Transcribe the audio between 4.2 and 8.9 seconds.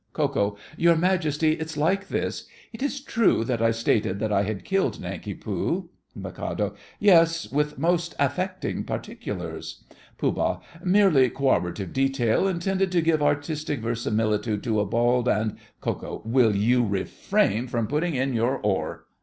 I had killed Nanki Poo—— MIK. Yes, with most affecting